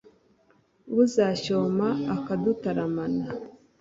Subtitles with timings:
[1.03, 3.25] Usashyoma akadutaramana,